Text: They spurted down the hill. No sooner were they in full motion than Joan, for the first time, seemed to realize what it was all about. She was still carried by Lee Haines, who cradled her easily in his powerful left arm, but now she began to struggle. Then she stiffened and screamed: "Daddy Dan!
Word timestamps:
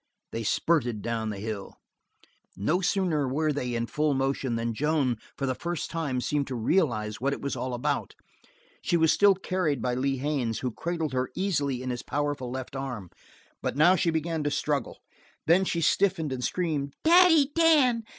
They 0.31 0.41
spurted 0.41 1.03
down 1.03 1.29
the 1.29 1.37
hill. 1.37 1.75
No 2.57 2.81
sooner 2.81 3.27
were 3.27 3.53
they 3.53 3.75
in 3.75 3.85
full 3.85 4.15
motion 4.15 4.55
than 4.55 4.73
Joan, 4.73 5.17
for 5.37 5.45
the 5.45 5.53
first 5.53 5.91
time, 5.91 6.21
seemed 6.21 6.47
to 6.47 6.55
realize 6.55 7.21
what 7.21 7.33
it 7.33 7.39
was 7.43 7.55
all 7.55 7.75
about. 7.75 8.15
She 8.81 8.97
was 8.97 9.13
still 9.13 9.35
carried 9.35 9.79
by 9.79 9.93
Lee 9.93 10.17
Haines, 10.17 10.61
who 10.61 10.71
cradled 10.71 11.13
her 11.13 11.29
easily 11.35 11.83
in 11.83 11.91
his 11.91 12.01
powerful 12.01 12.49
left 12.49 12.75
arm, 12.75 13.11
but 13.61 13.77
now 13.77 13.95
she 13.95 14.09
began 14.09 14.41
to 14.41 14.49
struggle. 14.49 14.97
Then 15.45 15.65
she 15.65 15.81
stiffened 15.81 16.33
and 16.33 16.43
screamed: 16.43 16.95
"Daddy 17.03 17.51
Dan! 17.53 18.03